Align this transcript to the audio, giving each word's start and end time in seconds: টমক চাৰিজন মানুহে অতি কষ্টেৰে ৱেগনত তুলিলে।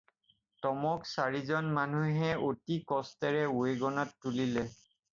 টমক 0.65 1.03
চাৰিজন 1.09 1.69
মানুহে 1.77 2.33
অতি 2.49 2.81
কষ্টেৰে 2.95 3.47
ৱেগনত 3.55 4.21
তুলিলে। 4.27 4.69